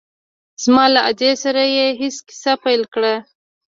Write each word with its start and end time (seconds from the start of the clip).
زما 0.63 0.85
له 0.93 1.01
ادې 1.09 1.31
سره 1.43 1.61
يې 1.75 1.85
هسې 1.99 2.21
کيسه 2.27 2.53
پيل 2.63 2.81
کړه. 2.93 3.15